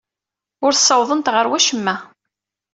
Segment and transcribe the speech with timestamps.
[0.65, 1.95] Ur ssawḍent ɣer wacemma.